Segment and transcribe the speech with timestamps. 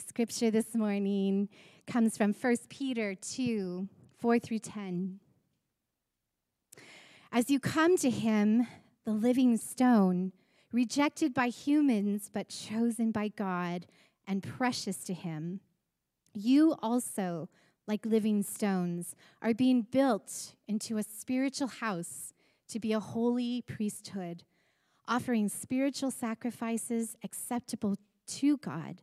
[0.00, 1.48] scripture this morning
[1.86, 3.88] comes from 1 Peter 2
[4.18, 5.20] 4 through 10.
[7.32, 8.66] As you come to him,
[9.04, 10.32] the living stone,
[10.72, 13.86] rejected by humans but chosen by God
[14.26, 15.60] and precious to him,
[16.34, 17.48] you also,
[17.86, 22.32] like living stones, are being built into a spiritual house
[22.68, 24.44] to be a holy priesthood,
[25.08, 29.02] offering spiritual sacrifices acceptable to God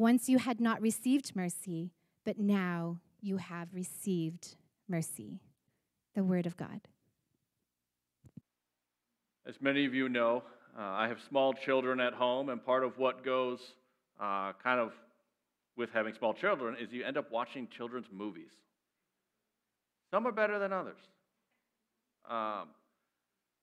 [0.00, 1.92] Once you had not received mercy,
[2.24, 4.56] but now you have received
[4.88, 5.42] mercy.
[6.14, 6.80] The Word of God.
[9.46, 10.42] As many of you know,
[10.74, 13.58] uh, I have small children at home, and part of what goes
[14.18, 14.92] uh, kind of
[15.76, 18.52] with having small children is you end up watching children's movies.
[20.10, 20.98] Some are better than others.
[22.26, 22.68] Um,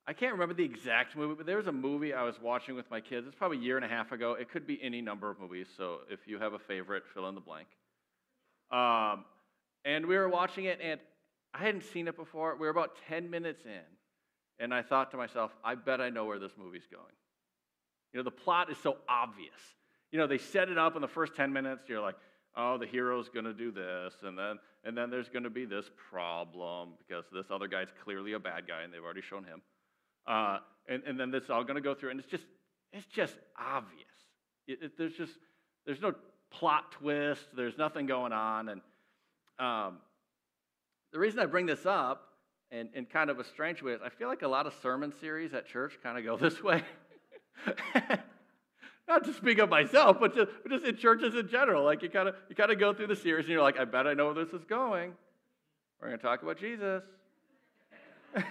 [0.09, 2.89] I can't remember the exact movie, but there was a movie I was watching with
[2.89, 3.27] my kids.
[3.27, 4.33] It's probably a year and a half ago.
[4.39, 7.35] It could be any number of movies, so if you have a favorite, fill in
[7.35, 7.67] the blank.
[8.71, 9.25] Um,
[9.83, 11.01] and we were watching it, and
[11.53, 12.55] I hadn't seen it before.
[12.55, 13.81] We were about 10 minutes in,
[14.59, 17.03] and I thought to myself, I bet I know where this movie's going.
[18.13, 19.59] You know, the plot is so obvious.
[20.13, 21.89] You know, they set it up in the first 10 minutes.
[21.89, 22.15] You're like,
[22.55, 25.65] oh, the hero's going to do this, and then, and then there's going to be
[25.65, 29.61] this problem because this other guy's clearly a bad guy, and they've already shown him.
[30.27, 32.43] Uh, and, and then this is all going to go through, and it's just,
[32.93, 34.03] it's just obvious.
[34.67, 35.33] It, it, there's just,
[35.85, 36.13] there's no
[36.51, 37.45] plot twist.
[37.55, 38.69] There's nothing going on.
[38.69, 38.81] And
[39.59, 39.97] um,
[41.11, 42.23] the reason I bring this up,
[42.69, 45.13] in, in kind of a strange way, is I feel like a lot of sermon
[45.21, 46.83] series at church kind of go this way.
[49.07, 51.85] Not to speak of myself, but just, but just in churches in general.
[51.85, 53.85] Like you kind of you kind of go through the series, and you're like, I
[53.85, 55.13] bet I know where this is going.
[56.01, 57.03] We're going to talk about Jesus.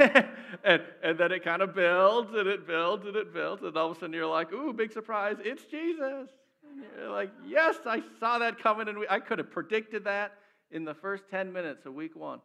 [0.64, 3.90] and, and then it kind of builds and it builds and it builds, and all
[3.90, 6.30] of a sudden you're like, ooh, big surprise, it's Jesus.
[6.68, 10.32] And you're like, yes, I saw that coming, and I could have predicted that
[10.70, 12.40] in the first 10 minutes of week one.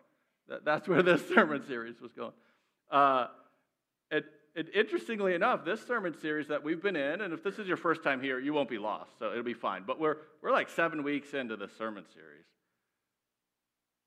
[0.47, 2.33] That, that's where this sermon series was going.
[2.89, 3.27] Uh,
[4.11, 4.23] and,
[4.55, 7.77] and interestingly enough, this sermon series that we've been in, and if this is your
[7.77, 9.83] first time here, you won't be lost, so it'll be fine.
[9.87, 12.45] But we're, we're like seven weeks into the sermon series.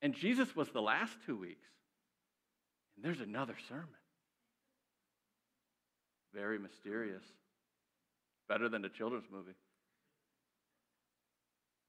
[0.02, 1.66] And Jesus was the last two weeks.
[2.96, 3.88] And there's another sermon.
[6.32, 7.24] Very mysterious.
[8.48, 9.54] Better than a children's movie.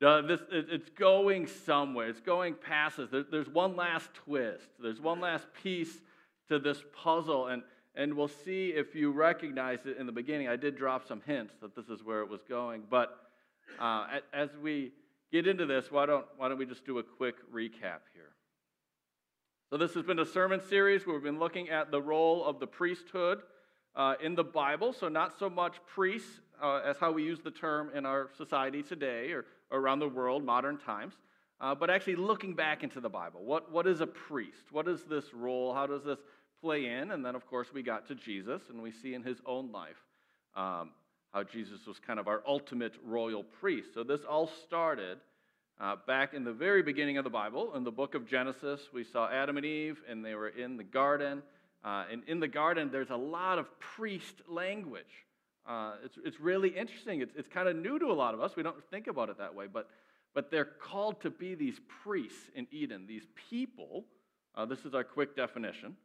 [0.06, 2.10] Uh, this, it, it's going somewhere.
[2.10, 3.10] It's going past us.
[3.12, 4.68] There, there's one last twist.
[4.82, 6.02] There's one last piece
[6.50, 7.48] to this puzzle.
[7.48, 7.64] And,
[7.96, 10.48] and we'll see if you recognize it in the beginning.
[10.48, 12.84] I did drop some hints that this is where it was going.
[12.90, 13.18] But
[13.80, 14.92] uh, as we
[15.32, 18.34] get into this, why don't, why don't we just do a quick recap here?
[19.72, 22.60] So, this has been a sermon series where we've been looking at the role of
[22.60, 23.42] the priesthood
[23.96, 24.94] uh, in the Bible.
[24.94, 28.84] So, not so much priests uh, as how we use the term in our society
[28.84, 31.16] today or around the world, modern times,
[31.60, 33.44] uh, but actually looking back into the Bible.
[33.44, 34.72] What, what is a priest?
[34.72, 35.74] What is this role?
[35.74, 36.20] How does this
[36.62, 37.10] play in?
[37.10, 39.98] And then, of course, we got to Jesus, and we see in his own life
[40.56, 40.92] um,
[41.34, 43.96] how Jesus was kind of our ultimate royal priest.
[43.96, 45.18] So, this all started
[45.80, 49.04] uh, back in the very beginning of the Bible, in the book of Genesis, we
[49.04, 51.42] saw Adam and Eve, and they were in the garden.
[51.84, 55.04] Uh, and in the garden, there's a lot of priest language.
[55.68, 57.22] Uh, it's, it's really interesting.
[57.22, 58.56] It's, it's kind of new to a lot of us.
[58.56, 59.90] We don't think about it that way, but,
[60.34, 64.06] but they're called to be these priests in Eden, these people.
[64.56, 65.96] Uh, this is our quick definition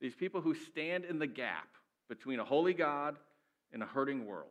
[0.00, 1.68] these people who stand in the gap
[2.08, 3.16] between a holy God
[3.72, 4.50] and a hurting world.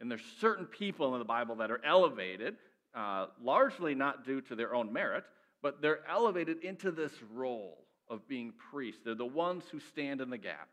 [0.00, 2.56] And there's certain people in the Bible that are elevated
[2.94, 5.24] uh, largely not due to their own merit,
[5.62, 9.00] but they're elevated into this role of being priests.
[9.04, 10.68] They're the ones who stand in the gap.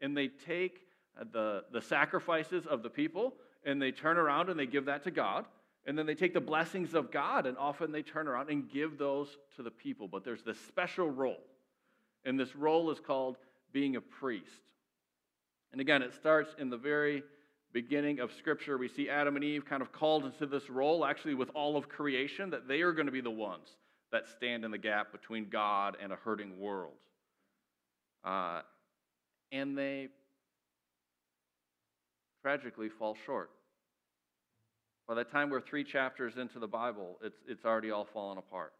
[0.00, 0.86] And they take
[1.32, 3.34] the, the sacrifices of the people
[3.64, 5.44] and they turn around and they give that to God.
[5.86, 8.98] And then they take the blessings of God and often they turn around and give
[8.98, 10.08] those to the people.
[10.08, 11.42] But there's this special role.
[12.24, 13.36] And this role is called
[13.72, 14.50] being a priest.
[15.72, 17.22] And again, it starts in the very
[17.72, 18.78] beginning of Scripture.
[18.78, 21.88] We see Adam and Eve kind of called into this role, actually, with all of
[21.88, 23.68] creation, that they are going to be the ones
[24.12, 26.94] that stand in the gap between God and a hurting world.
[28.24, 28.62] Uh,
[29.52, 30.08] and they
[32.42, 33.50] tragically fall short.
[35.06, 38.72] By the time we're three chapters into the Bible, it's, it's already all fallen apart.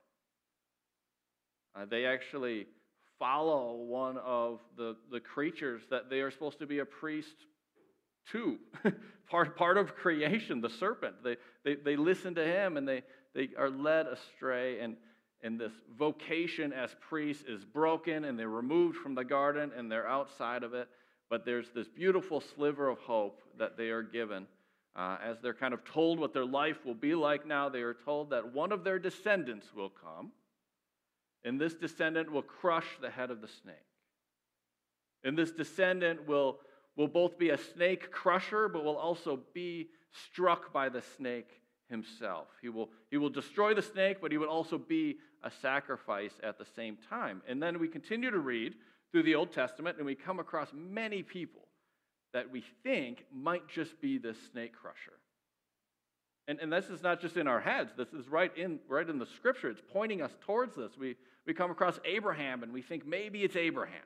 [1.75, 2.67] Uh, they actually
[3.19, 7.35] follow one of the, the creatures that they are supposed to be a priest
[8.33, 8.59] to.
[9.31, 11.17] part, part of creation, the serpent.
[11.23, 13.03] They, they, they listen to him and they,
[13.35, 14.81] they are led astray.
[14.81, 14.97] And,
[15.43, 20.09] and this vocation as priests is broken and they're removed from the garden and they're
[20.09, 20.89] outside of it.
[21.29, 24.47] But there's this beautiful sliver of hope that they are given.
[24.97, 27.95] Uh, as they're kind of told what their life will be like now, they are
[27.95, 30.33] told that one of their descendants will come,
[31.45, 33.77] and this descendant will crush the head of the snake.
[35.23, 36.59] And this descendant will,
[36.97, 42.49] will both be a snake crusher, but will also be struck by the snake himself.
[42.63, 46.59] He will, he will destroy the snake, but he would also be a sacrifice at
[46.59, 47.43] the same time.
[47.49, 48.75] And then we continue to read
[49.13, 51.67] through the Old Testament, and we come across many people
[52.33, 55.19] that we think might just be this snake crusher.
[56.47, 59.19] And, and this is not just in our heads, this is right in, right in
[59.19, 59.69] the scripture.
[59.69, 60.93] It's pointing us towards this.
[60.99, 61.17] We,
[61.47, 64.03] we come across Abraham and we think maybe it's Abraham.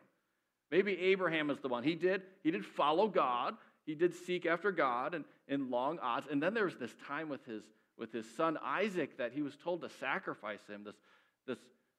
[0.71, 1.83] Maybe Abraham is the one.
[1.83, 3.55] He did, he did follow God,
[3.87, 6.27] he did seek after God and in long odds.
[6.31, 7.63] And then there was this time with his,
[7.99, 10.97] with his son Isaac that he was told to sacrifice him, this,
[11.47, 11.59] this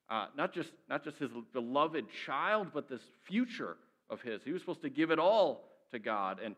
[0.09, 3.77] uh, not, just, not just his beloved child, but this future
[4.09, 4.41] of his.
[4.43, 6.39] He was supposed to give it all to God.
[6.43, 6.55] And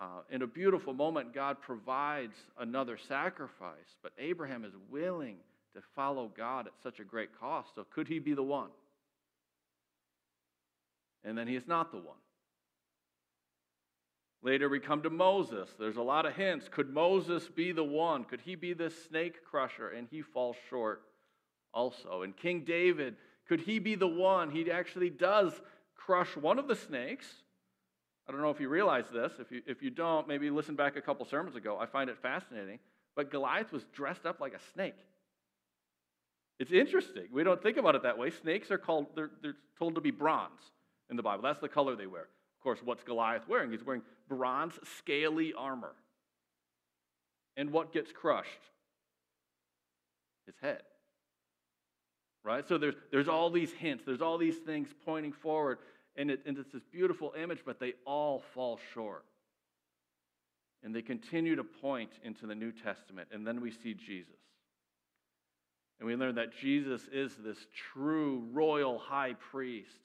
[0.00, 5.36] uh, in a beautiful moment, God provides another sacrifice, but Abraham is willing
[5.74, 7.70] to follow God at such a great cost.
[7.74, 8.70] So, could he be the one?
[11.24, 12.16] And then he is not the one.
[14.42, 15.68] Later, we come to Moses.
[15.78, 16.68] There's a lot of hints.
[16.68, 18.24] Could Moses be the one?
[18.24, 19.88] Could he be this snake crusher?
[19.90, 21.02] And he falls short
[21.74, 22.22] also.
[22.22, 23.16] And King David,
[23.48, 24.50] could he be the one?
[24.50, 25.52] He actually does
[25.96, 27.26] crush one of the snakes.
[28.28, 29.32] I don't know if you realize this.
[29.40, 31.76] If you, if you don't, maybe listen back a couple sermons ago.
[31.80, 32.78] I find it fascinating.
[33.16, 34.94] But Goliath was dressed up like a snake.
[36.60, 37.24] It's interesting.
[37.32, 38.30] We don't think about it that way.
[38.30, 40.60] Snakes are called, they're, they're told to be bronze
[41.10, 41.42] in the Bible.
[41.42, 42.22] That's the color they wear.
[42.22, 43.70] Of course, what's Goliath wearing?
[43.70, 45.94] He's wearing bronze, scaly armor.
[47.56, 48.48] And what gets crushed?
[50.46, 50.82] His head
[52.48, 52.66] right?
[52.66, 55.78] So there's, there's all these hints, there's all these things pointing forward,
[56.16, 59.24] and, it, and it's this beautiful image, but they all fall short.
[60.82, 64.32] And they continue to point into the New Testament, and then we see Jesus.
[66.00, 67.58] And we learn that Jesus is this
[67.92, 69.98] true royal high priest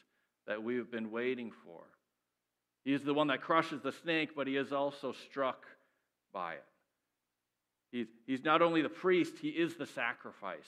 [0.47, 1.81] that we have been waiting for.
[2.83, 5.65] He is the one that crushes the snake, but he is also struck
[6.33, 6.65] by it.
[7.91, 10.67] He's, he's not only the priest, he is the sacrifice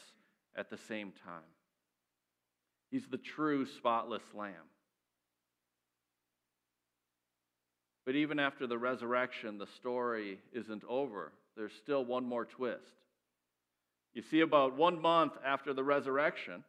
[0.55, 1.41] at the same time.
[2.91, 4.53] He's the true spotless lamb.
[8.05, 11.33] But even after the resurrection, the story isn't over.
[11.57, 12.93] There's still one more twist.
[14.13, 16.63] You see, about one month after the resurrection,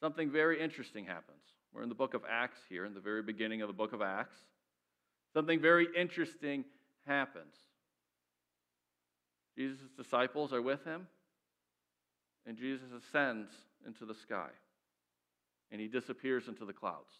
[0.00, 1.42] something very interesting happens.
[1.72, 4.02] We're in the book of Acts here, in the very beginning of the book of
[4.02, 4.36] Acts.
[5.32, 6.64] Something very interesting
[7.06, 7.54] happens.
[9.56, 11.06] Jesus' disciples are with him,
[12.46, 13.50] and Jesus ascends
[13.86, 14.48] into the sky
[15.72, 17.10] and he disappears into the clouds.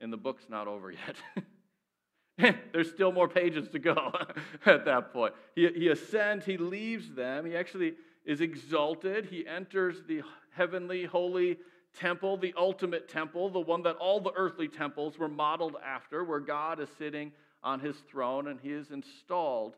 [0.00, 2.54] And the book's not over yet.
[2.72, 4.12] There's still more pages to go
[4.66, 5.34] at that point.
[5.56, 11.58] He, he ascends, he leaves them, he actually is exalted, he enters the heavenly, holy
[11.96, 16.40] temple, the ultimate temple, the one that all the earthly temples were modeled after, where
[16.40, 19.76] God is sitting on his throne and he is installed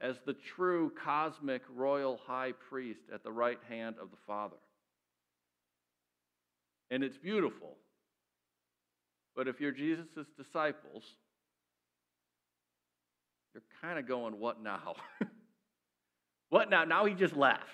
[0.00, 4.56] as the true cosmic royal high priest at the right hand of the Father
[6.90, 7.76] and it's beautiful.
[9.36, 11.04] But if you're Jesus' disciples,
[13.54, 14.96] you're kind of going, what now?
[16.50, 16.84] what now?
[16.84, 17.64] Now he just left.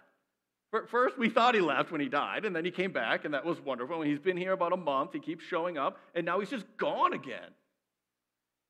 [0.85, 3.45] First, we thought he left when he died, and then he came back, and that
[3.45, 4.02] was wonderful.
[4.02, 5.12] And he's been here about a month.
[5.12, 7.50] He keeps showing up, and now he's just gone again.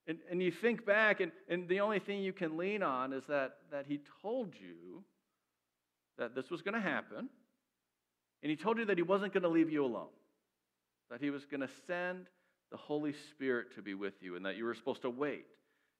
[0.07, 3.25] And, and you think back, and, and the only thing you can lean on is
[3.27, 5.03] that, that he told you
[6.19, 7.29] that this was going to happen,
[8.43, 10.09] and he told you that he wasn't going to leave you alone
[11.11, 12.27] that he was going to send
[12.71, 15.47] the Holy Spirit to be with you and that you were supposed to wait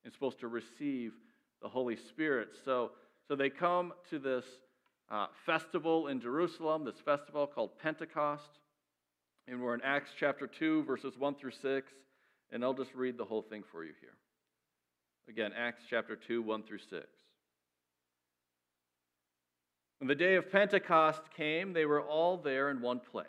[0.05, 1.13] and supposed to receive
[1.63, 2.49] the Holy Spirit.
[2.65, 2.93] So,
[3.29, 4.45] so they come to this
[5.11, 8.59] uh, festival in Jerusalem, this festival called Pentecost.
[9.49, 11.93] And we're in Acts chapter 2, verses 1 through 6.
[12.51, 14.15] And I'll just read the whole thing for you here.
[15.29, 17.07] Again, Acts chapter 2, 1 through 6.
[19.99, 23.27] When the day of Pentecost came, they were all there in one place.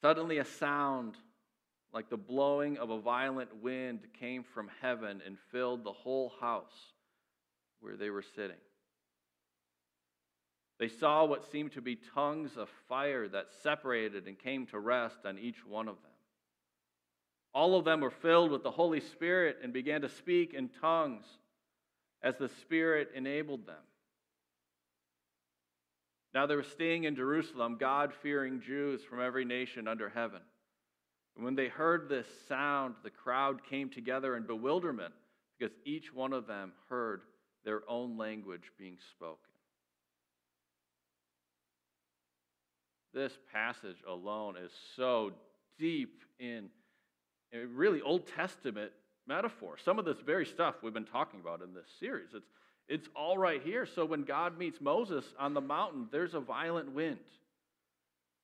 [0.00, 1.16] Suddenly, a sound
[1.92, 6.94] like the blowing of a violent wind came from heaven and filled the whole house
[7.80, 8.56] where they were sitting.
[10.80, 15.18] They saw what seemed to be tongues of fire that separated and came to rest
[15.26, 16.10] on each one of them.
[17.52, 21.26] All of them were filled with the Holy Spirit and began to speak in tongues
[22.22, 23.82] as the Spirit enabled them.
[26.32, 30.40] Now they were staying in Jerusalem, God fearing Jews from every nation under heaven.
[31.36, 35.12] And when they heard this sound, the crowd came together in bewilderment
[35.58, 37.20] because each one of them heard
[37.66, 39.49] their own language being spoken.
[43.12, 45.32] This passage alone is so
[45.78, 46.68] deep in
[47.74, 48.92] really Old Testament
[49.26, 49.76] metaphor.
[49.84, 52.28] Some of this very stuff we've been talking about in this series.
[52.34, 52.46] It's,
[52.88, 53.86] it's all right here.
[53.86, 57.18] So when God meets Moses on the mountain, there's a violent wind.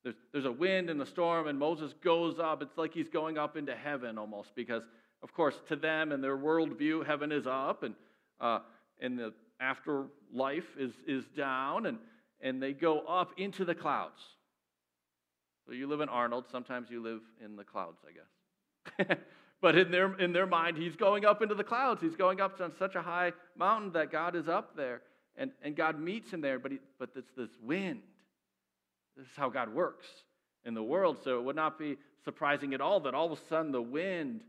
[0.03, 2.63] There's, there's a wind and a storm, and Moses goes up.
[2.63, 4.83] It's like he's going up into heaven almost, because,
[5.23, 7.95] of course, to them and their worldview, heaven is up, and,
[8.41, 8.61] uh,
[9.01, 11.99] and the afterlife is, is down, and,
[12.41, 14.21] and they go up into the clouds.
[15.67, 19.19] So you live in Arnold, sometimes you live in the clouds, I guess.
[19.61, 22.01] but in their, in their mind, he's going up into the clouds.
[22.01, 25.03] He's going up on such a high mountain that God is up there.
[25.37, 28.01] And, and God meets him there, but, he, but it's this wind.
[29.17, 30.07] This is how God works
[30.65, 31.19] in the world.
[31.25, 34.43] So it would not be surprising at all that all of a sudden the wind,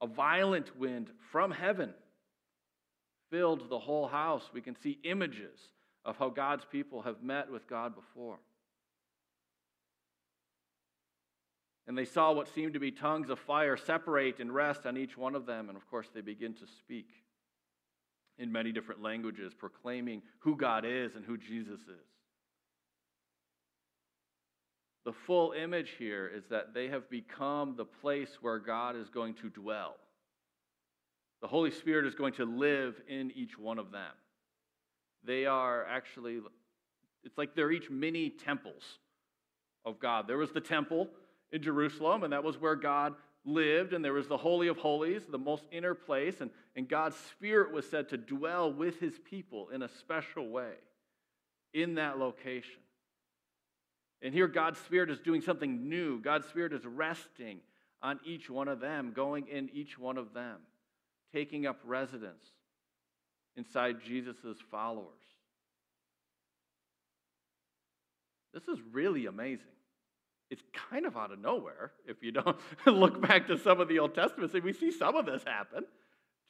[0.00, 1.94] a violent wind from heaven,
[3.30, 4.50] filled the whole house.
[4.52, 5.58] We can see images
[6.04, 8.38] of how God's people have met with God before.
[11.86, 15.16] And they saw what seemed to be tongues of fire separate and rest on each
[15.16, 15.68] one of them.
[15.68, 17.08] And of course, they begin to speak
[18.38, 22.06] in many different languages, proclaiming who God is and who Jesus is.
[25.04, 29.34] The full image here is that they have become the place where God is going
[29.34, 29.96] to dwell.
[31.40, 34.12] The Holy Spirit is going to live in each one of them.
[35.24, 36.38] They are actually,
[37.24, 39.00] it's like they're each mini temples
[39.84, 40.28] of God.
[40.28, 41.08] There was the temple
[41.52, 45.22] in Jerusalem, and that was where God lived, and there was the Holy of Holies,
[45.26, 49.68] the most inner place, and, and God's Spirit was said to dwell with his people
[49.70, 50.74] in a special way
[51.74, 52.80] in that location.
[54.22, 56.20] And here, God's Spirit is doing something new.
[56.20, 57.58] God's Spirit is resting
[58.00, 60.58] on each one of them, going in each one of them,
[61.32, 62.44] taking up residence
[63.56, 65.08] inside Jesus' followers.
[68.54, 69.66] This is really amazing.
[70.52, 73.98] It's kind of out of nowhere if you don't look back to some of the
[73.98, 74.52] Old Testament.
[74.52, 75.84] See, we see some of this happen.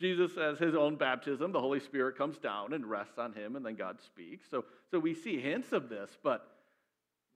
[0.00, 3.64] Jesus has his own baptism, the Holy Spirit comes down and rests on him, and
[3.64, 4.44] then God speaks.
[4.50, 6.44] So, so we see hints of this, but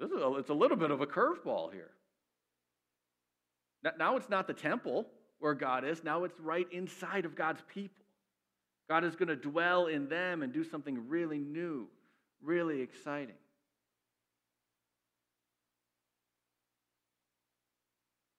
[0.00, 1.92] this is a, it's a little bit of a curveball here.
[3.96, 5.06] Now it's not the temple
[5.38, 8.04] where God is, now it's right inside of God's people.
[8.88, 11.86] God is going to dwell in them and do something really new,
[12.42, 13.36] really exciting.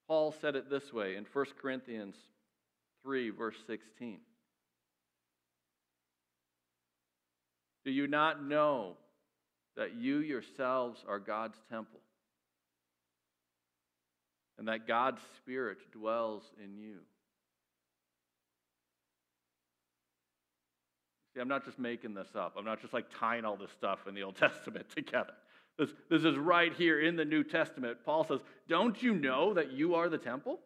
[0.07, 2.15] Paul said it this way in 1 Corinthians
[3.03, 4.19] 3, verse 16.
[7.83, 8.97] Do you not know
[9.77, 11.99] that you yourselves are God's temple,
[14.57, 16.97] and that God's Spirit dwells in you.
[21.33, 22.55] See, I'm not just making this up.
[22.57, 25.33] I'm not just like tying all this stuff in the Old Testament together.
[25.77, 27.99] This, this is right here in the New Testament.
[28.05, 30.59] Paul says, Don't you know that you are the temple?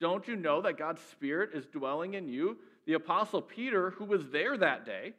[0.00, 2.58] Don't you know that God's Spirit is dwelling in you?
[2.86, 5.12] The Apostle Peter, who was there that day,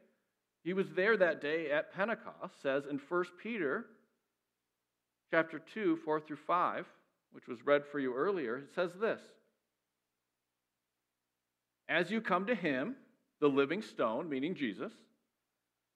[0.64, 3.86] he was there that day at Pentecost, says in 1 Peter
[5.32, 6.86] chapter 2, 4 through 5,
[7.32, 9.22] which was read for you earlier, it says this
[11.90, 12.96] As you come to him,
[13.40, 14.94] the living stone, meaning Jesus,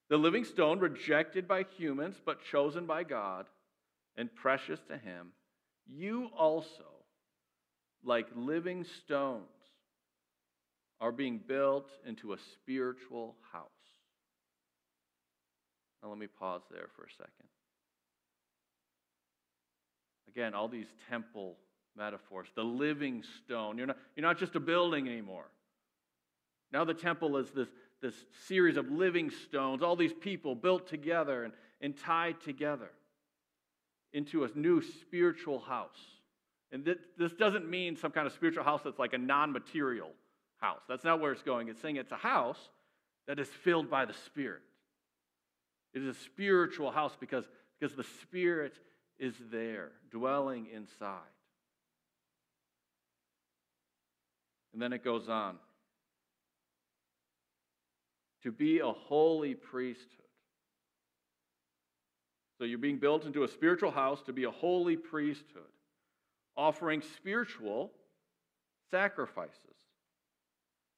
[0.09, 3.47] the living stone rejected by humans but chosen by God
[4.15, 5.29] and precious to him,
[5.87, 6.85] you also,
[8.03, 9.43] like living stones,
[10.99, 13.69] are being built into a spiritual house
[16.01, 17.31] now, let me pause there for a second.
[20.29, 21.57] Again, all these temple
[21.97, 23.77] metaphors, the living stone.
[23.77, 25.49] You're not, you're not just a building anymore.
[26.71, 27.69] Now, the temple is this,
[28.01, 28.15] this
[28.47, 32.89] series of living stones, all these people built together and, and tied together
[34.13, 35.97] into a new spiritual house.
[36.71, 40.11] And th- this doesn't mean some kind of spiritual house that's like a non material
[40.57, 40.81] house.
[40.87, 41.69] That's not where it's going.
[41.69, 42.59] It's saying it's a house
[43.27, 44.61] that is filled by the Spirit.
[45.93, 47.45] It is a spiritual house because,
[47.79, 48.73] because the Spirit
[49.19, 51.19] is there, dwelling inside.
[54.73, 55.57] And then it goes on
[58.43, 60.07] to be a holy priesthood.
[62.57, 65.63] So you're being built into a spiritual house to be a holy priesthood,
[66.55, 67.91] offering spiritual
[68.89, 69.77] sacrifices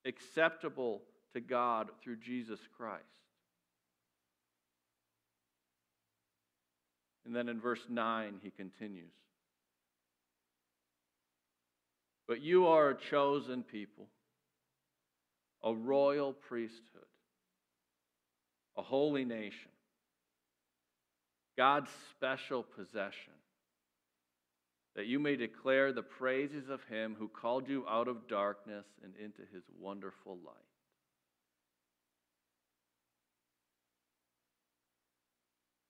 [0.06, 1.02] acceptable
[1.34, 3.04] to God through Jesus Christ.
[7.26, 9.14] And then in verse 9, he continues
[12.28, 14.08] But you are a chosen people,
[15.64, 17.09] a royal priesthood,
[18.80, 19.72] a holy nation,
[21.58, 23.34] God's special possession,
[24.96, 29.14] that you may declare the praises of him who called you out of darkness and
[29.18, 30.56] into his wonderful light.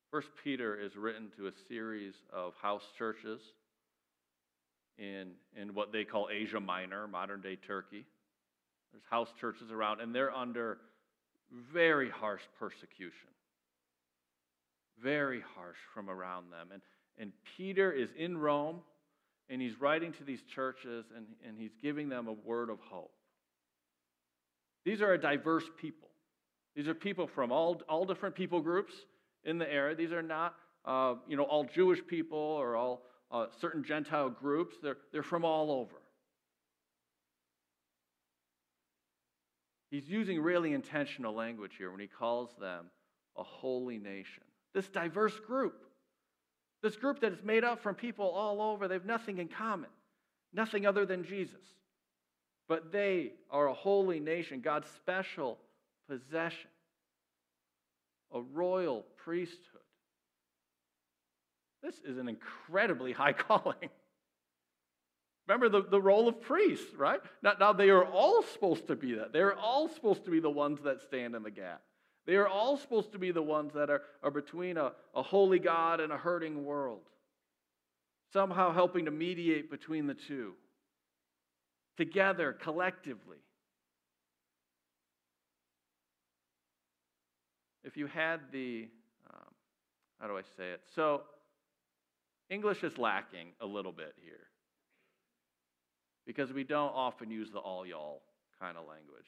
[0.10, 3.39] First Peter is written to a series of house churches
[4.98, 8.08] in, in what they call Asia Minor, modern day Turkey.
[8.91, 10.79] There's house churches around, and they're under
[11.74, 13.29] very harsh persecution.
[15.01, 16.70] Very harsh from around them.
[16.74, 16.82] And,
[17.18, 18.82] and Peter is in Rome,
[19.50, 23.12] and he's writing to these churches, and, and he's giving them a word of hope.
[24.86, 26.10] These are a diverse people.
[26.75, 28.94] These are people from all, all different people groups
[29.44, 29.96] in the area.
[29.96, 34.75] These are not, uh, you know, all Jewish people or all uh, certain Gentile groups.
[34.82, 35.96] They're, they're from all over.
[39.89, 42.85] He's using really intentional language here when he calls them
[43.37, 44.44] a holy nation.
[44.74, 45.83] This diverse group,
[46.83, 49.90] this group that is made up from people all over, they have nothing in common,
[50.53, 51.66] nothing other than Jesus.
[52.68, 55.57] But they are a holy nation, God's special
[56.07, 56.70] possession
[58.33, 59.81] a royal priesthood.
[61.81, 63.90] This is an incredibly high calling.
[65.50, 67.20] Remember the, the role of priests, right?
[67.42, 69.33] Now, now, they are all supposed to be that.
[69.33, 71.81] They're all supposed to be the ones that stand in the gap.
[72.27, 75.57] They are all supposed to be the ones that are, are between a, a holy
[75.57, 77.01] God and a hurting world,
[78.31, 80.53] somehow helping to mediate between the two,
[81.98, 83.38] together, collectively.
[87.83, 88.88] if you had the,
[89.33, 89.48] um,
[90.20, 90.81] how do I say it?
[90.94, 91.24] So,
[92.51, 94.49] English is lacking a little bit here
[96.29, 98.22] because we don't often use the all y'all
[98.61, 99.25] kind of language,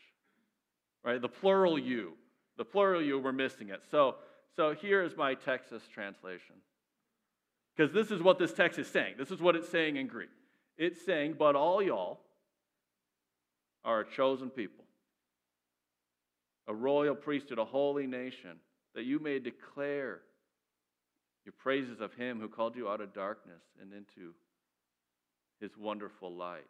[1.03, 1.19] right?
[1.19, 2.11] The plural you,
[2.59, 3.81] the plural you, we're missing it.
[3.89, 4.17] So,
[4.55, 6.57] so here is my Texas translation.
[7.75, 9.15] Because this is what this text is saying.
[9.17, 10.29] This is what it's saying in Greek.
[10.77, 12.19] It's saying, but all y'all
[13.83, 14.85] are a chosen people
[16.67, 18.57] a royal priesthood, a holy nation,
[18.93, 20.19] that you may declare
[21.45, 24.35] your praises of him who called you out of darkness and into
[25.59, 26.67] his wonderful light.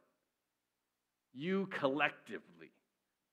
[1.33, 2.71] You collectively,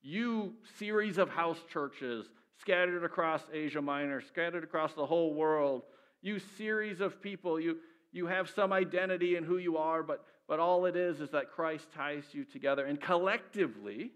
[0.03, 2.27] you series of house churches
[2.61, 5.83] scattered across Asia Minor, scattered across the whole world,
[6.23, 7.79] you series of people, you,
[8.13, 11.51] you have some identity in who you are, but, but all it is is that
[11.51, 12.85] Christ ties you together.
[12.85, 14.13] And collectively,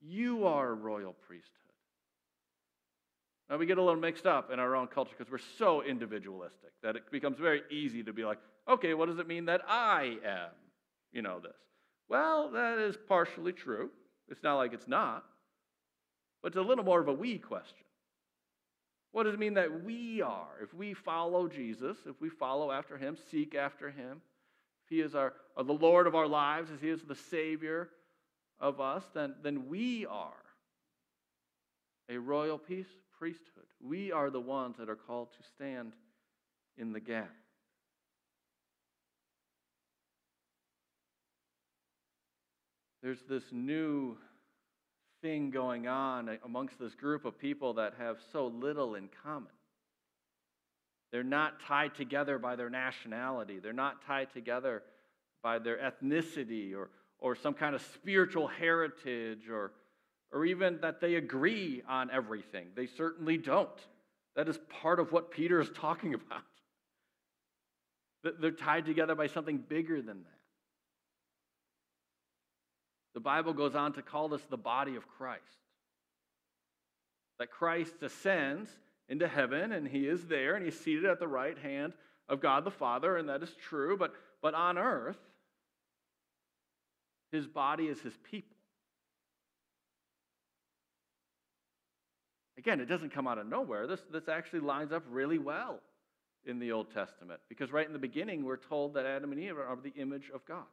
[0.00, 1.52] you are royal priesthood.
[3.48, 6.72] Now, we get a little mixed up in our own culture because we're so individualistic
[6.82, 10.18] that it becomes very easy to be like, okay, what does it mean that I
[10.24, 10.50] am,
[11.12, 11.52] you know, this?
[12.08, 13.90] Well, that is partially true.
[14.28, 15.24] It's not like it's not,
[16.42, 17.84] but it's a little more of a we question.
[19.12, 20.58] What does it mean that we are?
[20.62, 24.20] If we follow Jesus, if we follow after him, seek after him,
[24.84, 27.88] if he is our, uh, the Lord of our lives, as he is the Savior
[28.60, 30.32] of us, then, then we are
[32.08, 32.86] a royal peace,
[33.18, 33.64] priesthood.
[33.80, 35.92] We are the ones that are called to stand
[36.76, 37.34] in the gap.
[43.06, 44.16] There's this new
[45.22, 49.52] thing going on amongst this group of people that have so little in common.
[51.12, 54.82] They're not tied together by their nationality, they're not tied together
[55.40, 56.90] by their ethnicity or,
[57.20, 59.70] or some kind of spiritual heritage or,
[60.32, 62.70] or even that they agree on everything.
[62.74, 63.86] They certainly don't.
[64.34, 66.42] That is part of what Peter is talking about.
[68.40, 70.35] They're tied together by something bigger than that.
[73.16, 75.42] The Bible goes on to call this the body of Christ.
[77.38, 78.68] that Christ ascends
[79.08, 81.94] into heaven and he is there and he's seated at the right hand
[82.28, 83.96] of God the Father, and that is true.
[83.96, 85.16] But, but on earth,
[87.32, 88.54] his body is his people.
[92.58, 93.86] Again, it doesn't come out of nowhere.
[93.86, 95.80] This, this actually lines up really well
[96.44, 99.56] in the Old Testament because right in the beginning, we're told that Adam and Eve
[99.56, 100.64] are the image of God.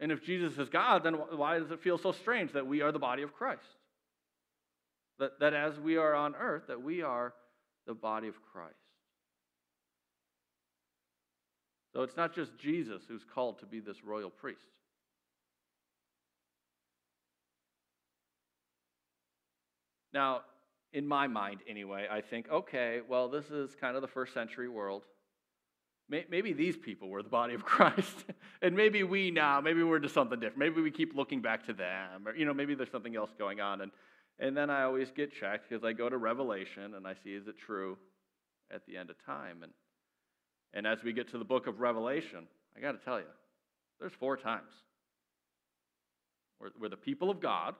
[0.00, 2.92] And if Jesus is God, then why does it feel so strange that we are
[2.92, 3.62] the body of Christ?
[5.18, 7.34] That, that as we are on earth, that we are
[7.86, 8.74] the body of Christ.
[11.92, 14.60] So it's not just Jesus who's called to be this royal priest.
[20.12, 20.42] Now,
[20.92, 24.68] in my mind anyway, I think, okay, well, this is kind of the first century
[24.68, 25.02] world.
[26.10, 28.24] Maybe these people were the body of Christ.
[28.62, 30.58] and maybe we now, maybe we're to something different.
[30.58, 32.26] Maybe we keep looking back to them.
[32.26, 33.82] Or, you know, maybe there's something else going on.
[33.82, 33.92] And,
[34.38, 37.46] and then I always get checked because I go to Revelation and I see, is
[37.46, 37.98] it true
[38.72, 39.62] at the end of time?
[39.62, 39.72] And,
[40.72, 43.26] and as we get to the book of Revelation, I got to tell you,
[44.00, 44.72] there's four times
[46.58, 47.74] where, where the people of God,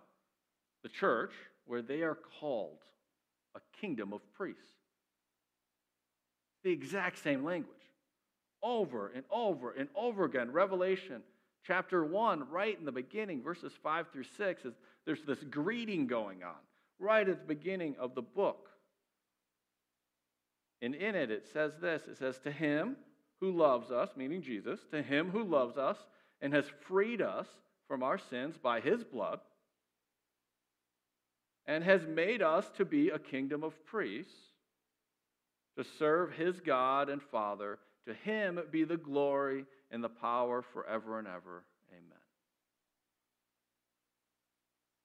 [0.82, 1.32] the church,
[1.66, 2.78] where they are called
[3.54, 4.62] a kingdom of priests.
[6.64, 7.77] The exact same language.
[8.62, 10.52] Over and over and over again.
[10.52, 11.22] Revelation
[11.66, 16.42] chapter 1, right in the beginning, verses 5 through 6, is there's this greeting going
[16.42, 16.56] on
[16.98, 18.68] right at the beginning of the book.
[20.80, 22.96] And in it, it says this it says, To him
[23.40, 25.96] who loves us, meaning Jesus, to him who loves us
[26.40, 27.46] and has freed us
[27.86, 29.40] from our sins by his blood
[31.66, 34.32] and has made us to be a kingdom of priests
[35.76, 37.78] to serve his God and Father.
[38.06, 41.64] To him be the glory and the power forever and ever.
[41.90, 42.18] Amen.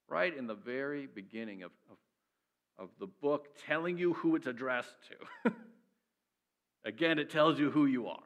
[0.08, 1.98] Right in the very beginning of, of,
[2.86, 4.96] of the book, telling you who it's addressed
[5.44, 5.54] to.
[6.86, 8.24] Again, it tells you who you are,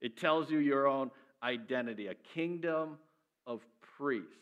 [0.00, 1.10] it tells you your own
[1.42, 2.98] identity, a kingdom
[3.46, 3.60] of
[3.96, 4.36] priests.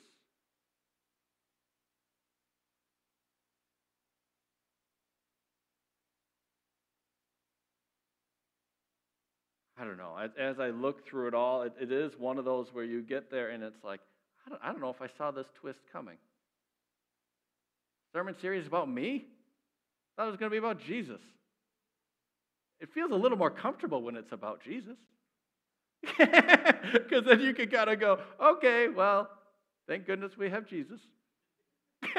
[9.81, 10.15] I don't know.
[10.39, 13.31] As, I look through it all, it, it is one of those where you get
[13.31, 14.01] there and it's like,
[14.47, 16.17] I don't, I don't know if I saw this twist coming.
[18.13, 19.25] Sermon series about me?
[19.25, 21.21] I thought it was going to be about Jesus.
[22.79, 24.99] It feels a little more comfortable when it's about Jesus.
[26.93, 29.29] Because then you can kind of go, okay, well,
[29.87, 31.01] thank goodness we have Jesus.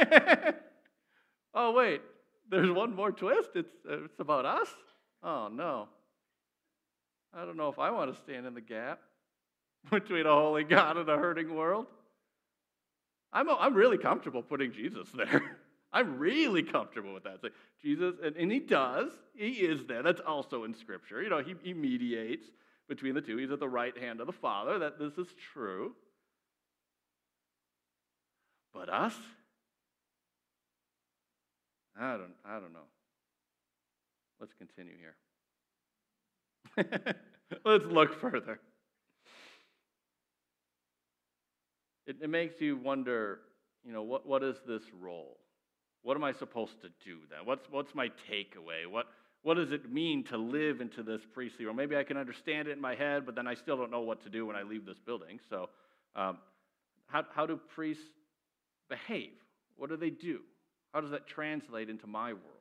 [1.53, 2.01] oh, wait,
[2.49, 3.49] there's one more twist.
[3.55, 4.67] It's, it's about us?
[5.23, 5.89] Oh, no.
[7.33, 8.99] I don't know if I want to stand in the gap
[9.91, 11.87] between a holy God and a hurting world.
[13.33, 15.57] I'm, I'm really comfortable putting Jesus there.
[15.93, 17.43] I'm really comfortable with that.
[17.43, 20.03] Like Jesus, and, and he does, he is there.
[20.03, 21.21] That's also in Scripture.
[21.21, 22.45] You know, he, he mediates
[22.87, 23.37] between the two.
[23.37, 24.79] He's at the right hand of the Father.
[24.79, 25.93] That this is true.
[28.73, 29.15] But us?
[31.99, 32.87] I don't, I don't know.
[34.39, 35.15] Let's continue here.
[37.65, 38.59] Let's look further.
[42.07, 43.39] It, it, makes you wonder,
[43.85, 45.37] you know, what, what is this role?
[46.03, 47.45] What am I supposed to do then?
[47.45, 48.89] What's, what's my takeaway?
[48.89, 49.07] What,
[49.43, 51.75] what does it mean to live into this priestly role?
[51.75, 54.23] Maybe I can understand it in my head, but then I still don't know what
[54.23, 55.39] to do when I leave this building.
[55.49, 55.69] So,
[56.15, 56.37] um,
[57.07, 58.03] how, how do priests
[58.89, 59.31] behave?
[59.77, 60.39] What do they do?
[60.93, 62.60] How does that translate into my world?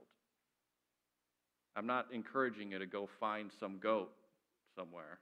[1.76, 4.10] I'm not encouraging you to go find some goat
[4.76, 5.18] somewhere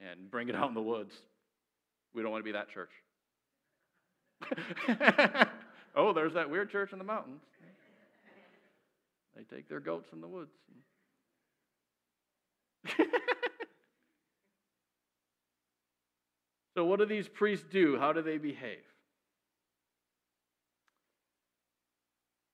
[0.00, 1.14] and bring it out in the woods.
[2.14, 2.90] We don't want to be that church.
[5.96, 7.40] oh, there's that weird church in the mountains.
[9.36, 10.52] They take their goats in the woods.
[16.74, 17.96] so, what do these priests do?
[17.98, 18.82] How do they behave?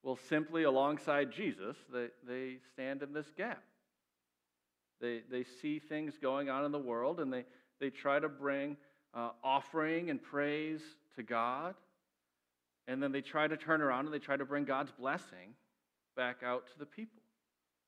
[0.09, 3.63] Well, simply alongside Jesus, they, they stand in this gap.
[5.03, 7.45] They, they see things going on in the world and they,
[7.79, 8.79] they try to bring
[9.13, 10.81] uh, offering and praise
[11.17, 11.75] to God.
[12.87, 15.53] And then they try to turn around and they try to bring God's blessing
[16.17, 17.21] back out to the people.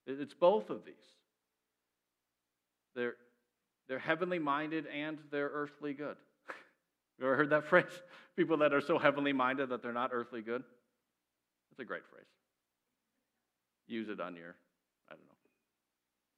[0.07, 0.95] It's both of these.
[2.95, 3.15] They're,
[3.89, 6.19] they're heavenly minded and they're earthly good.
[7.19, 7.87] you ever heard that phrase?
[8.37, 10.65] People that are so heavenly minded that they're not earthly good?
[11.81, 12.27] That's a great phrase.
[13.87, 14.55] Use it on your,
[15.09, 15.33] I don't know,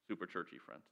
[0.07, 0.85] super churchy friends.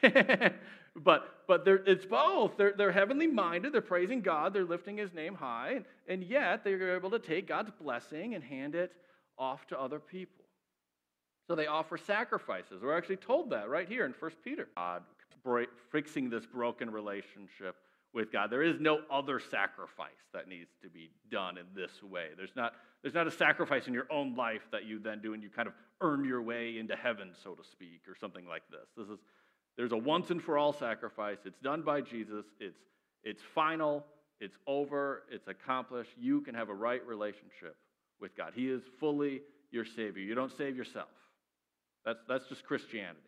[0.94, 2.56] but, but but it's both.
[2.56, 6.62] They're, they're heavenly minded, they're praising God, they're lifting his name high, and, and yet
[6.62, 8.92] they're able to take God's blessing and hand it
[9.36, 10.44] off to other people.
[11.48, 12.80] So they offer sacrifices.
[12.80, 14.68] We're actually told that right here in 1 Peter.
[14.76, 15.02] God
[15.90, 17.74] fixing this broken relationship
[18.14, 18.50] with God.
[18.50, 22.26] There is no other sacrifice that needs to be done in this way.
[22.36, 25.42] There's not, there's not a sacrifice in your own life that you then do and
[25.42, 28.88] you kind of earn your way into heaven, so to speak, or something like this.
[28.96, 29.18] This is
[29.76, 31.38] there's a once and for all sacrifice.
[31.44, 32.44] It's done by Jesus.
[32.60, 32.76] It's
[33.24, 34.04] it's final,
[34.40, 36.10] it's over, it's accomplished.
[36.18, 37.76] You can have a right relationship
[38.20, 38.52] with God.
[38.54, 40.22] He is fully your Savior.
[40.22, 41.08] You don't save yourself.
[42.04, 43.20] That's, that's just Christianity.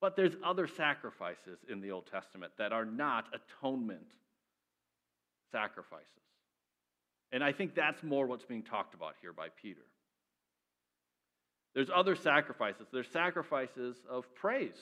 [0.00, 4.06] But there's other sacrifices in the Old Testament that are not atonement
[5.50, 6.06] sacrifices.
[7.32, 9.82] And I think that's more what's being talked about here by Peter.
[11.74, 12.86] There's other sacrifices.
[12.92, 14.78] There's sacrifices of praise,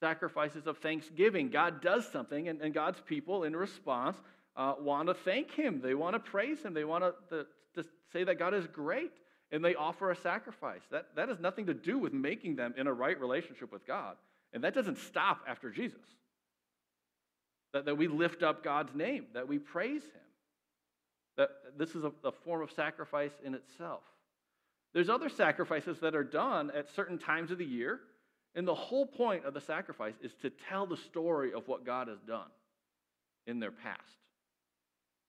[0.00, 1.50] sacrifices of thanksgiving.
[1.50, 4.16] God does something, and, and God's people, in response,
[4.56, 5.80] uh, want to thank Him.
[5.82, 6.74] They want to praise Him.
[6.74, 9.12] They want to, to say that God is great
[9.52, 10.82] and they offer a sacrifice.
[10.90, 14.16] That, that has nothing to do with making them in a right relationship with God.
[14.52, 15.98] And that doesn't stop after Jesus.
[17.72, 20.22] That, that we lift up God's name, that we praise Him.
[21.36, 24.02] That this is a, a form of sacrifice in itself.
[24.92, 28.00] There's other sacrifices that are done at certain times of the year,
[28.56, 32.08] and the whole point of the sacrifice is to tell the story of what God
[32.08, 32.48] has done
[33.46, 34.00] in their past.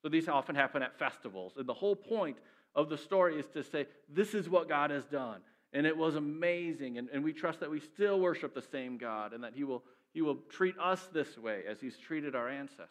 [0.02, 2.38] So these often happen at festivals, and the whole point
[2.76, 5.42] of the story is to say, This is what God has done.
[5.74, 6.98] And it was amazing.
[6.98, 9.84] And, and we trust that we still worship the same God and that he will,
[10.14, 12.90] he will treat us this way as He's treated our ancestors.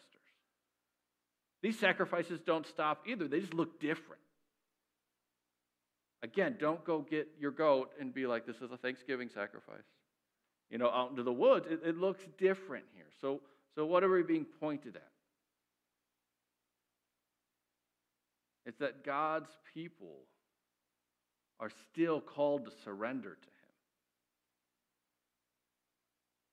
[1.61, 4.21] These sacrifices don't stop either, they just look different.
[6.23, 9.85] Again, don't go get your goat and be like, This is a Thanksgiving sacrifice.
[10.69, 13.05] You know, out into the woods, it, it looks different here.
[13.19, 13.41] So,
[13.75, 15.10] so, what are we being pointed at?
[18.71, 20.19] It's that God's people
[21.59, 23.71] are still called to surrender to Him.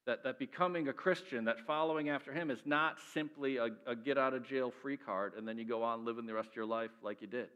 [0.06, 4.18] That, that becoming a Christian, that following after Him, is not simply a, a get
[4.18, 6.66] out of jail free card and then you go on living the rest of your
[6.66, 7.50] life like you did.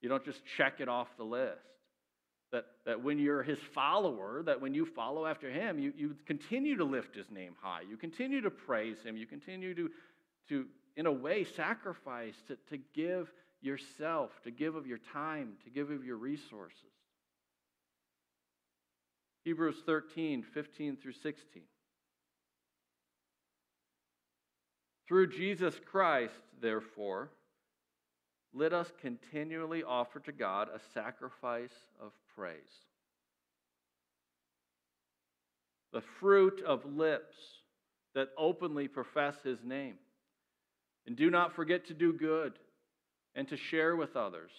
[0.00, 1.60] You don't just check it off the list.
[2.50, 6.76] That, that when you're his follower, that when you follow after him, you, you continue
[6.78, 7.82] to lift his name high.
[7.88, 9.16] You continue to praise him.
[9.16, 9.88] You continue to,
[10.48, 10.66] to
[10.98, 13.32] in a way, sacrifice, to, to give
[13.62, 16.74] yourself, to give of your time, to give of your resources.
[19.44, 21.62] Hebrews 13, 15 through 16.
[25.06, 27.30] Through Jesus Christ, therefore,
[28.52, 32.58] let us continually offer to God a sacrifice of praise.
[35.92, 37.36] The fruit of lips
[38.16, 39.94] that openly profess his name.
[41.08, 42.52] And do not forget to do good
[43.34, 44.50] and to share with others,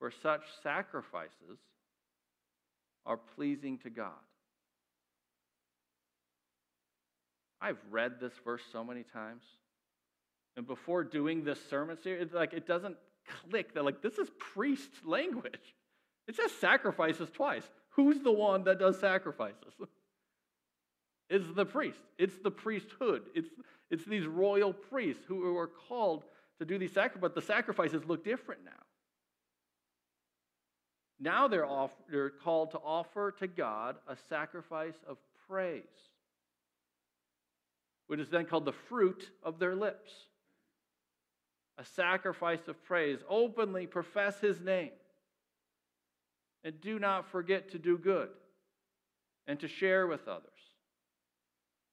[0.00, 1.60] for such sacrifices
[3.06, 4.10] are pleasing to God.
[7.60, 9.44] I've read this verse so many times.
[10.56, 12.96] And before doing this sermon series, like it doesn't
[13.48, 15.76] click that like this is priest language.
[16.26, 17.62] It says sacrifices twice.
[17.90, 19.74] Who's the one that does sacrifices?
[21.32, 21.98] It's the priest.
[22.18, 23.22] It's the priesthood.
[23.34, 23.48] It's
[23.92, 26.24] it's these royal priests who are called
[26.58, 28.70] to do these sacrifices, but the sacrifices look different now.
[31.20, 35.82] Now they're, off, they're called to offer to God a sacrifice of praise,
[38.06, 40.10] which is then called the fruit of their lips.
[41.76, 43.18] A sacrifice of praise.
[43.28, 44.90] Openly profess his name.
[46.64, 48.30] And do not forget to do good
[49.46, 50.51] and to share with others.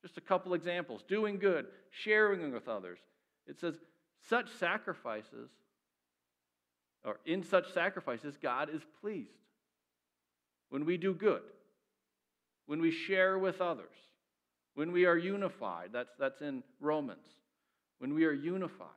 [0.01, 2.99] Just a couple examples doing good, sharing with others.
[3.47, 3.75] It says,
[4.29, 5.49] such sacrifices,
[7.03, 9.29] or in such sacrifices, God is pleased.
[10.69, 11.41] When we do good,
[12.67, 13.95] when we share with others,
[14.75, 17.27] when we are unified, that's, that's in Romans,
[17.97, 18.87] when we are unified.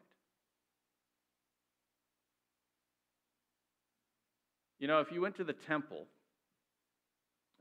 [4.78, 6.06] You know, if you went to the temple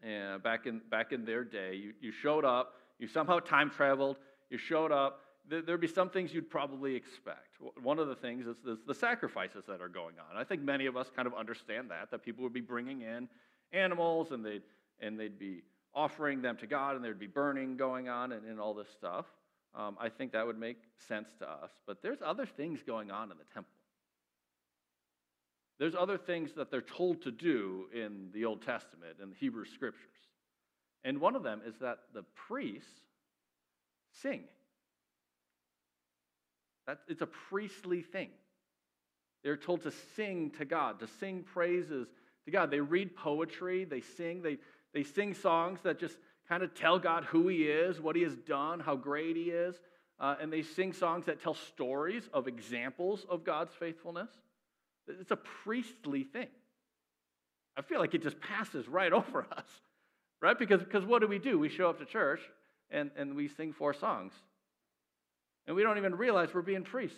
[0.03, 4.17] uh, back, in, back in their day, you, you showed up, you somehow time traveled,
[4.49, 7.57] you showed up, there'd be some things you'd probably expect.
[7.81, 8.55] One of the things is
[8.87, 10.37] the sacrifices that are going on.
[10.37, 13.27] I think many of us kind of understand that, that people would be bringing in
[13.73, 14.61] animals and they'd,
[14.99, 18.59] and they'd be offering them to God and there'd be burning going on and, and
[18.59, 19.25] all this stuff.
[19.73, 21.71] Um, I think that would make sense to us.
[21.87, 23.71] But there's other things going on in the temple.
[25.79, 29.65] There's other things that they're told to do in the Old Testament and the Hebrew
[29.65, 30.05] scriptures.
[31.03, 33.01] And one of them is that the priests
[34.21, 34.43] sing.
[36.87, 38.29] That, it's a priestly thing.
[39.43, 42.07] They're told to sing to God, to sing praises
[42.45, 42.69] to God.
[42.69, 44.57] They read poetry, they sing, they,
[44.93, 48.35] they sing songs that just kind of tell God who He is, what He has
[48.35, 49.75] done, how great He is.
[50.19, 54.29] Uh, and they sing songs that tell stories of examples of God's faithfulness.
[55.07, 56.47] It's a priestly thing.
[57.75, 59.65] I feel like it just passes right over us,
[60.41, 60.57] right?
[60.57, 61.57] Because, because what do we do?
[61.59, 62.41] We show up to church
[62.89, 64.33] and, and we sing four songs.
[65.67, 67.17] And we don't even realize we're being priests.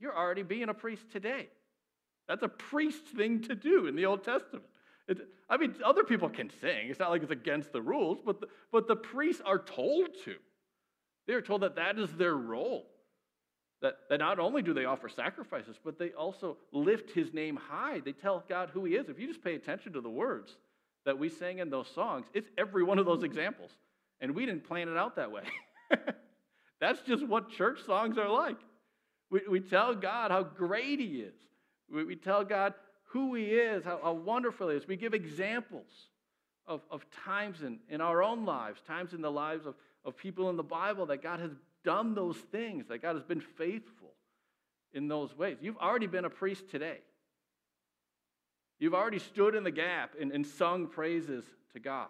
[0.00, 1.48] You're already being a priest today.
[2.26, 4.64] That's a priest thing to do in the Old Testament.
[5.06, 6.88] It, I mean, other people can sing.
[6.88, 10.36] It's not like it's against the rules, but the, but the priests are told to.
[11.26, 12.86] They are told that that is their role.
[13.82, 18.00] That, that not only do they offer sacrifices, but they also lift his name high.
[18.00, 19.08] They tell God who he is.
[19.08, 20.56] If you just pay attention to the words
[21.04, 23.70] that we sang in those songs, it's every one of those examples.
[24.20, 25.42] And we didn't plan it out that way.
[26.80, 28.56] That's just what church songs are like.
[29.30, 31.34] We, we tell God how great He is.
[31.92, 32.74] We, we tell God
[33.06, 34.86] who He is, how, how wonderful He is.
[34.86, 35.90] We give examples
[36.66, 40.50] of, of times in, in our own lives, times in the lives of, of people
[40.50, 41.50] in the Bible that God has
[41.84, 44.12] done those things, that God has been faithful
[44.92, 45.56] in those ways.
[45.60, 46.98] You've already been a priest today.
[48.82, 52.08] You've already stood in the gap and, and sung praises to God.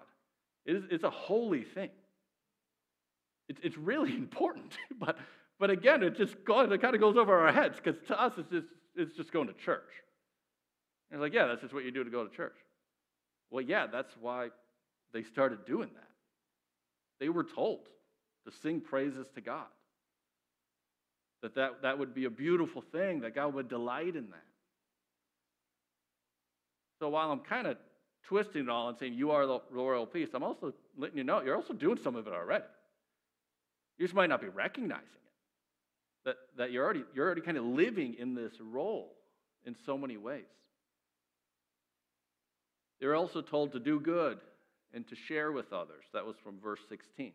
[0.65, 1.91] It is, it's a holy thing.
[3.47, 5.19] It's, it's really important, but
[5.61, 8.33] but again, it just goes, it kind of goes over our heads because to us,
[8.39, 9.91] it's just, it's just going to church.
[11.11, 12.57] And it's like, yeah, that's just what you do to go to church.
[13.51, 14.49] Well, yeah, that's why
[15.13, 16.09] they started doing that.
[17.21, 17.81] They were told
[18.47, 19.67] to sing praises to God.
[21.43, 24.52] That, that that would be a beautiful thing, that God would delight in that.
[27.03, 27.79] So while I'm kind of
[28.29, 31.43] twisting it all and saying you are the royal priest, I'm also letting you know
[31.43, 32.63] you're also doing some of it already.
[33.99, 36.27] You just might not be recognizing it.
[36.27, 39.17] that, that you're, already, you're already kind of living in this role
[39.65, 40.45] in so many ways.
[43.01, 44.39] They're also told to do good
[44.95, 46.05] and to share with others.
[46.13, 47.33] That was from verse 16.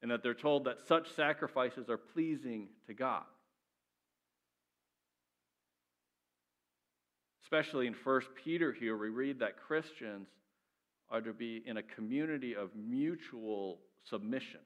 [0.00, 3.24] And that they're told that such sacrifices are pleasing to God.
[7.52, 10.26] Especially in 1 Peter here, we read that Christians
[11.10, 14.60] are to be in a community of mutual submission.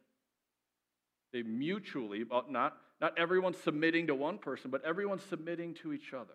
[1.33, 6.15] They mutually, but not, not everyone submitting to one person, but everyone submitting to each
[6.15, 6.35] other.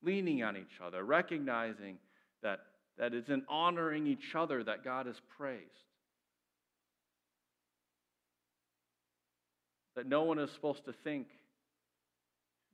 [0.00, 1.98] Leaning on each other, recognizing
[2.44, 2.60] that,
[2.98, 5.64] that it's in honoring each other that God is praised.
[9.96, 11.26] That no one is supposed to think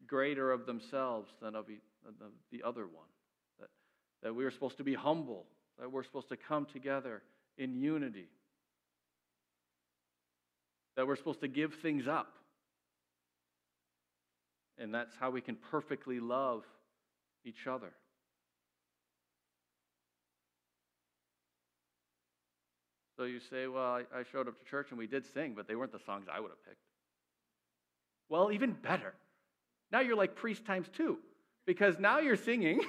[0.06, 1.66] greater of themselves than of
[2.50, 3.06] the other one.
[3.61, 3.68] That,
[4.22, 5.46] that we are supposed to be humble,
[5.78, 7.22] that we're supposed to come together
[7.59, 8.28] in unity
[10.96, 12.32] that we're supposed to give things up.
[14.78, 16.64] And that's how we can perfectly love
[17.44, 17.92] each other.
[23.16, 25.66] So you say, well, I, I, showed up to church and we did sing, but
[25.66, 26.82] they weren't the songs I would have picked.
[28.28, 29.14] Well, even better.
[29.92, 31.18] Now you're like priest times two,
[31.66, 32.81] because now you're singing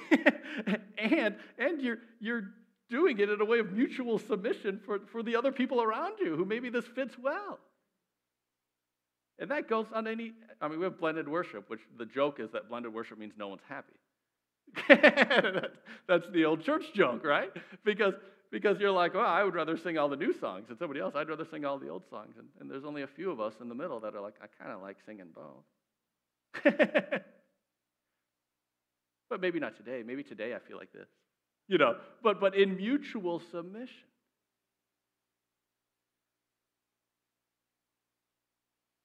[0.98, 2.50] and, and you're, you're
[2.90, 6.36] doing it in a way of mutual submission for, for the other people around you
[6.36, 7.58] who maybe this fits well.
[9.38, 12.50] And that goes on any, I mean, we have blended worship, which the joke is
[12.52, 13.94] that blended worship means no one's happy.
[16.08, 17.50] That's the old church joke, right?
[17.84, 18.14] Because,
[18.50, 20.66] because you're like, well, I would rather sing all the new songs.
[20.70, 22.34] And somebody else, I'd rather sing all the old songs.
[22.38, 24.46] And, and there's only a few of us in the middle that are like, I
[24.60, 25.64] kind of like singing both.
[29.30, 30.02] but maybe not today.
[30.04, 31.08] Maybe today I feel like this.
[31.68, 34.04] You know, but, but in mutual submission.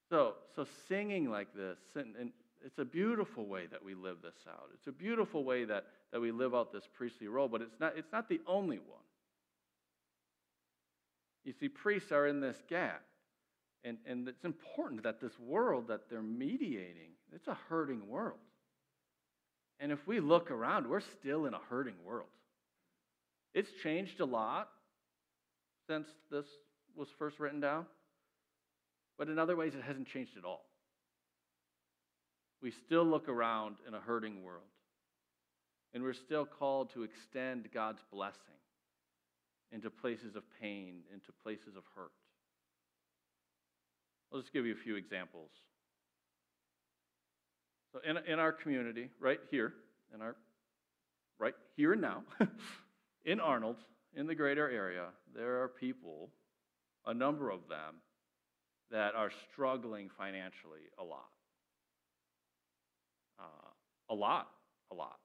[0.09, 2.31] So, so singing like this, and, and
[2.63, 4.69] it's a beautiful way that we live this out.
[4.73, 7.93] It's a beautiful way that, that we live out this priestly role, but it's not,
[7.97, 9.01] it's not the only one.
[11.43, 13.01] You see, priests are in this gap.
[13.83, 18.39] And, and it's important that this world that they're mediating, it's a hurting world.
[19.79, 22.29] And if we look around, we're still in a hurting world.
[23.53, 24.69] It's changed a lot
[25.87, 26.45] since this
[26.95, 27.85] was first written down.
[29.17, 30.65] But in other ways, it hasn't changed at all.
[32.61, 34.63] We still look around in a hurting world.
[35.93, 38.39] And we're still called to extend God's blessing
[39.71, 42.11] into places of pain, into places of hurt.
[44.31, 45.49] I'll just give you a few examples.
[47.93, 49.73] So, in, in our community, right here,
[50.13, 50.35] in our,
[51.39, 52.23] right here and now,
[53.25, 53.77] in Arnold,
[54.15, 56.31] in the greater area, there are people,
[57.05, 57.95] a number of them,
[58.89, 61.29] that are struggling financially a lot.
[63.39, 63.69] Uh,
[64.09, 64.49] a lot,
[64.91, 65.19] a lot.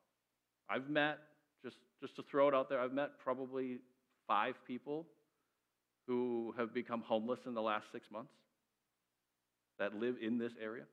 [0.69, 1.19] I've met,
[1.65, 3.79] just, just to throw it out there, I've met probably
[4.27, 5.07] five people
[6.07, 8.33] who have become homeless in the last six months
[9.79, 10.85] that live in this area.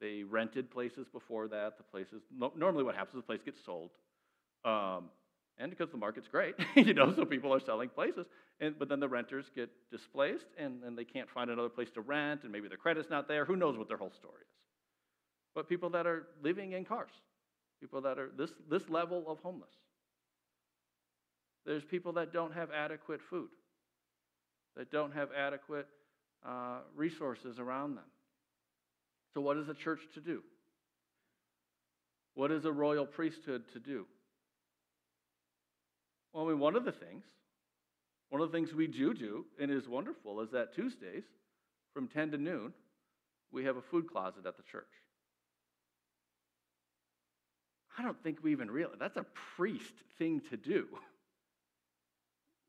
[0.00, 1.76] They rented places before that.
[1.76, 3.90] The places, no, normally what happens is the place gets sold.
[4.64, 5.10] Um,
[5.58, 8.26] and because the market's great, you know, so people are selling places.
[8.60, 12.00] And, but then the renters get displaced and, and they can't find another place to
[12.00, 13.44] rent, and maybe their credit's not there.
[13.44, 14.58] Who knows what their whole story is?
[15.54, 17.10] But people that are living in cars,
[17.80, 19.70] people that are this, this level of homeless.
[21.66, 23.48] There's people that don't have adequate food,
[24.76, 25.86] that don't have adequate
[26.46, 28.04] uh, resources around them.
[29.34, 30.42] So, what is a church to do?
[32.34, 34.06] What is a royal priesthood to do?
[36.32, 37.24] Well, I mean, one of the things,
[38.28, 41.24] one of the things we do do, and is wonderful, is that Tuesdays
[41.92, 42.72] from 10 to noon,
[43.50, 44.84] we have a food closet at the church.
[47.98, 49.26] I don't think we even realize that's a
[49.56, 50.86] priest thing to do.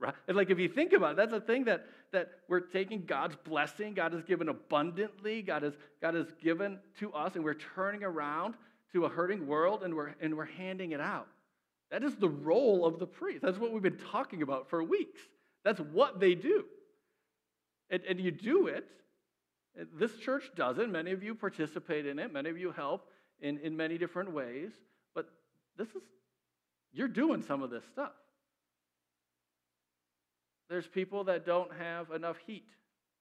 [0.02, 0.14] Right?
[0.30, 3.36] And like if you think about it, that's a thing that, that we're taking God's
[3.44, 8.04] blessing, God has given abundantly, God has, God has given to us, and we're turning
[8.04, 8.56] around
[8.94, 11.28] to a hurting world and we're, and we're handing it out.
[11.92, 13.42] That is the role of the priest.
[13.42, 15.20] That's what we've been talking about for weeks.
[15.64, 16.66] That's what they do.
[17.90, 18.86] And, and you do it.
[19.96, 20.90] This church does it.
[20.90, 22.32] Many of you participate in it.
[22.34, 23.08] Many of you help
[23.42, 24.72] in, in many different ways.
[25.16, 25.30] But
[25.78, 26.04] this is,
[26.92, 28.12] you're doing some of this stuff.
[30.70, 32.68] There's people that don't have enough heat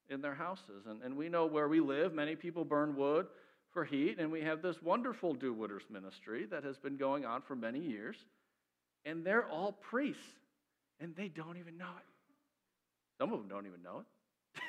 [0.09, 0.87] in their houses.
[0.87, 3.27] And, and we know where we live, many people burn wood
[3.73, 4.19] for heat.
[4.19, 7.81] And we have this wonderful Do Wooders ministry that has been going on for many
[7.81, 8.17] years
[9.05, 10.23] and they're all priests,
[11.01, 12.05] and they don't even know it.
[13.19, 14.03] Some of them don't even know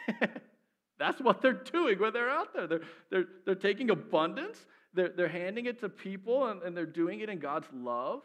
[0.07, 0.29] it.
[0.99, 2.67] That's what they're doing when they're out there.
[2.67, 7.19] They're, they're, they're taking abundance, they're, they're handing it to people, and, and they're doing
[7.19, 8.21] it in God's love,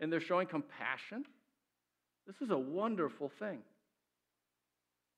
[0.00, 1.24] and they're showing compassion.
[2.26, 3.58] This is a wonderful thing.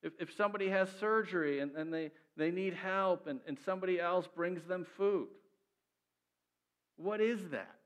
[0.02, 4.26] If, if somebody has surgery and, and they, they need help, and, and somebody else
[4.34, 5.28] brings them food,
[6.96, 7.76] what is that?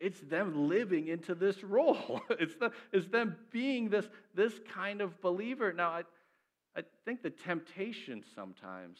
[0.00, 2.20] It's them living into this role.
[2.30, 5.72] It's, the, it's them being this, this kind of believer.
[5.72, 6.02] Now, I,
[6.76, 8.98] I think the temptation sometimes,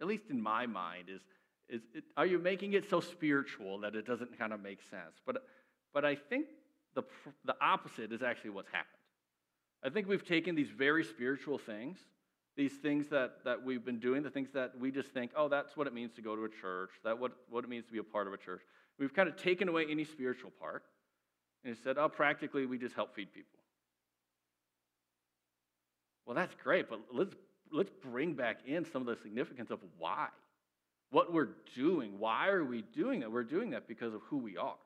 [0.00, 1.20] at least in my mind, is,
[1.68, 5.16] is it, are you making it so spiritual that it doesn't kind of make sense?
[5.26, 5.44] But,
[5.92, 6.46] but I think
[6.94, 7.02] the,
[7.44, 9.01] the opposite is actually what's happened.
[9.84, 11.98] I think we've taken these very spiritual things,
[12.56, 15.76] these things that, that we've been doing, the things that we just think, oh, that's
[15.76, 17.98] what it means to go to a church, that what, what it means to be
[17.98, 18.60] a part of a church.
[18.98, 20.84] We've kind of taken away any spiritual part
[21.64, 23.58] and said, oh, practically, we just help feed people.
[26.26, 27.34] Well, that's great, but let's,
[27.72, 30.28] let's bring back in some of the significance of why.
[31.10, 32.18] What we're doing.
[32.18, 33.32] Why are we doing that?
[33.32, 34.76] We're doing that because of who we are,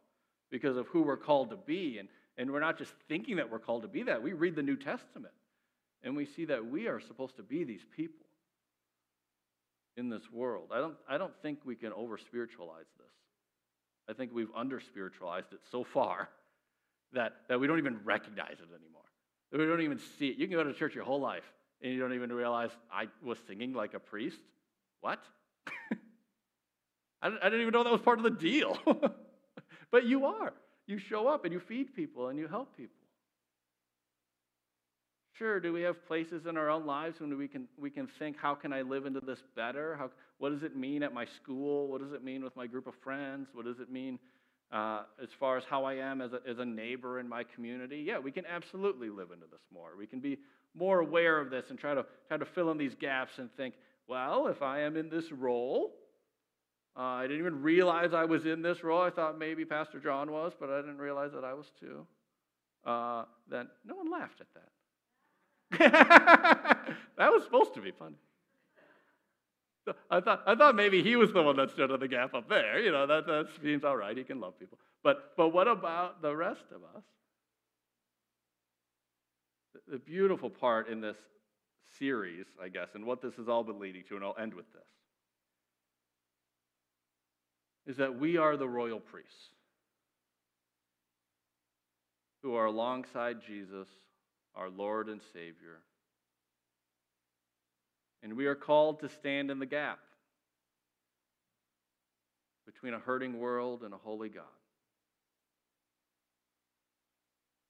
[0.51, 1.99] because of who we're called to be.
[1.99, 2.09] And,
[2.39, 4.23] and we're not just thinking that we're called to be that.
[4.23, 5.35] We read the New Testament
[6.03, 8.27] and we see that we are supposed to be these people
[9.97, 10.71] in this world.
[10.73, 13.07] I don't, I don't think we can over spiritualize this.
[14.09, 16.29] I think we've under spiritualized it so far
[17.13, 19.03] that, that we don't even recognize it anymore.
[19.53, 20.37] We don't even see it.
[20.37, 21.51] You can go to church your whole life
[21.83, 24.41] and you don't even realize I was singing like a priest.
[25.01, 25.21] What?
[27.23, 28.79] I, didn't even know that was part of the deal.
[29.91, 30.53] but you are.
[30.87, 32.95] You show up and you feed people and you help people.
[35.33, 38.37] Sure, do we have places in our own lives when we can, we can think,
[38.41, 39.95] how can I live into this better?
[39.97, 41.89] How, what does it mean at my school?
[41.89, 43.49] What does it mean with my group of friends?
[43.53, 44.19] What does it mean
[44.73, 48.03] uh, as far as how I am as a, as a neighbor in my community?
[48.07, 49.91] Yeah, we can absolutely live into this more.
[49.99, 50.39] We can be
[50.75, 53.75] more aware of this and try to, try to fill in these gaps and think,
[54.09, 55.93] well, if I am in this role,
[57.27, 59.03] I didn't even realize I was in this role.
[59.03, 62.07] I thought maybe Pastor John was, but I didn't realize that I was too.
[62.85, 64.47] Uh, then no one laughed at
[65.81, 66.97] that.
[67.19, 68.15] that was supposed to be fun.
[70.09, 72.49] I thought, I thought maybe he was the one that stood in the gap up
[72.49, 72.79] there.
[72.79, 74.17] You know, that, that seems all right.
[74.17, 74.79] He can love people.
[75.03, 77.03] But, but what about the rest of us?
[79.75, 81.17] The, the beautiful part in this
[81.99, 84.73] series, I guess, and what this has all been leading to, and I'll end with
[84.73, 84.87] this,
[87.87, 89.51] is that we are the royal priests
[92.43, 93.89] who are alongside Jesus
[94.55, 95.81] our Lord and Savior.
[98.23, 99.99] And we are called to stand in the gap
[102.65, 104.45] between a hurting world and a holy God.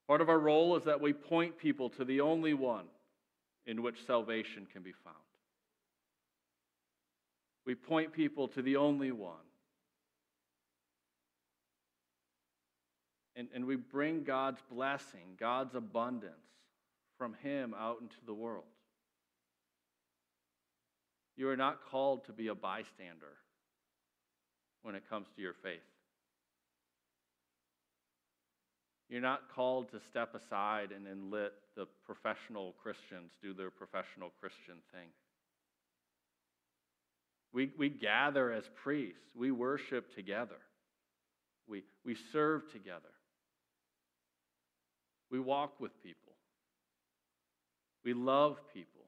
[0.07, 2.87] Part of our role is that we point people to the only one
[3.67, 5.17] in which salvation can be found.
[7.67, 9.46] We point people to the only one.
[13.37, 16.33] And, and we bring God's blessing, God's abundance
[17.19, 18.65] from Him out into the world.
[21.37, 23.37] You are not called to be a bystander
[24.83, 25.81] when it comes to your faith.
[29.09, 34.33] You're not called to step aside and then let the professional Christians do their professional
[34.41, 35.09] Christian thing.
[37.53, 40.59] We, we gather as priests, we worship together,
[41.69, 43.13] we, we serve together,
[45.31, 46.33] we walk with people,
[48.05, 49.03] we love people,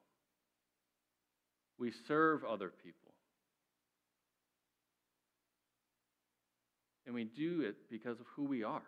[1.77, 2.95] we serve other people.
[7.05, 8.83] And we do it because of who we are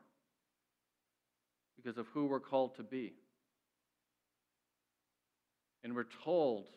[1.82, 3.13] because of who we're called to be.
[5.84, 6.67] And we're told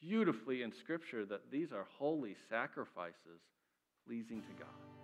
[0.00, 3.40] beautifully in Scripture that these are holy sacrifices
[4.06, 4.99] pleasing to God.